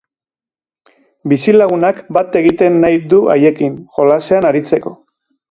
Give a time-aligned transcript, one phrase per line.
[1.33, 4.97] Bizilagunak bat egiten nahi du haiekin, jolasean aritzeko.